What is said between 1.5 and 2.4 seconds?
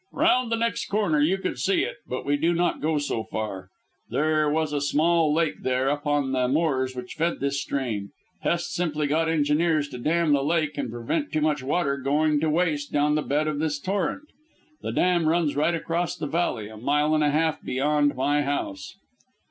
see it, but we